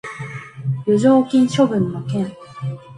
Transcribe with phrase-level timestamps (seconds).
[0.97, 2.31] 剰余金処分の件